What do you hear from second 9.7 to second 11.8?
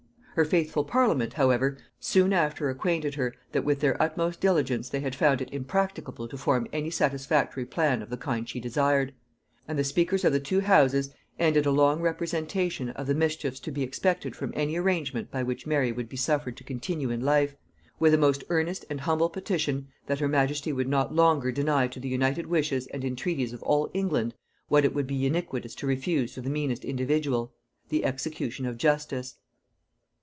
the speakers of the two houses ended a